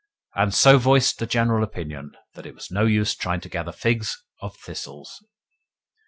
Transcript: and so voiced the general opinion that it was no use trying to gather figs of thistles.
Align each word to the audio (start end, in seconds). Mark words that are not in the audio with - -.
and 0.33 0.51
so 0.55 0.79
voiced 0.79 1.19
the 1.19 1.27
general 1.27 1.63
opinion 1.63 2.11
that 2.33 2.47
it 2.47 2.55
was 2.55 2.71
no 2.71 2.85
use 2.87 3.13
trying 3.13 3.39
to 3.39 3.47
gather 3.47 3.71
figs 3.71 4.25
of 4.39 4.57
thistles. 4.57 5.23